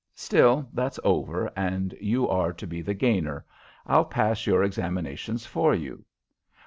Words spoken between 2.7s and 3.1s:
the